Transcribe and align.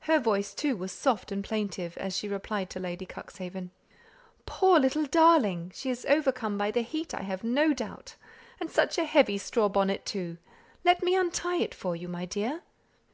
Her 0.00 0.18
voice, 0.18 0.52
too, 0.52 0.76
was 0.76 0.92
soft 0.92 1.32
and 1.32 1.42
plaintive, 1.42 1.96
as 1.96 2.14
she 2.14 2.28
replied 2.28 2.68
to 2.68 2.78
Lady 2.78 3.06
Cuxhaven, 3.06 3.70
"Poor 4.44 4.78
little 4.78 5.06
darling! 5.06 5.72
she 5.74 5.88
is 5.88 6.04
overcome 6.10 6.58
by 6.58 6.70
the 6.70 6.82
heat, 6.82 7.14
I 7.14 7.22
have 7.22 7.42
no 7.42 7.72
doubt 7.72 8.16
such 8.68 8.98
a 8.98 9.04
heavy 9.06 9.38
straw 9.38 9.70
bonnet, 9.70 10.04
too. 10.04 10.36
Let 10.84 11.02
me 11.02 11.14
untie 11.16 11.56
it 11.56 11.74
for 11.74 11.96
you, 11.96 12.06
my 12.06 12.26
dear." 12.26 12.62